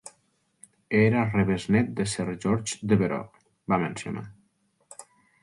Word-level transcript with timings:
Era 0.99 1.25
rebesnet 1.33 1.91
de 1.99 2.07
Sir 2.15 2.25
George 2.47 2.81
Devereux, 2.95 3.45
va 3.75 3.81
mencionar. 3.87 4.27